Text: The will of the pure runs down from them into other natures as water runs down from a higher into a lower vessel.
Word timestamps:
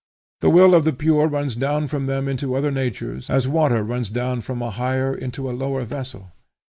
The 0.39 0.49
will 0.49 0.73
of 0.73 0.83
the 0.83 0.93
pure 0.93 1.27
runs 1.27 1.55
down 1.55 1.85
from 1.85 2.07
them 2.07 2.27
into 2.27 2.55
other 2.55 2.71
natures 2.71 3.29
as 3.29 3.47
water 3.47 3.83
runs 3.83 4.09
down 4.09 4.41
from 4.41 4.59
a 4.63 4.71
higher 4.71 5.13
into 5.13 5.47
a 5.47 5.53
lower 5.53 5.83
vessel. 5.83 6.31